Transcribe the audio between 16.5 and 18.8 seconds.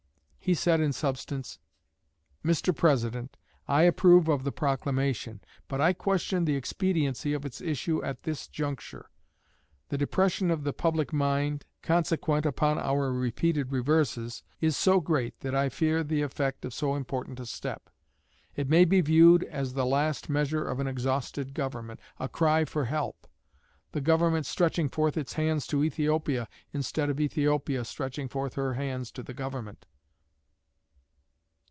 of so important a step. It